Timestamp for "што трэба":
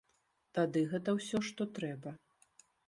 1.51-2.17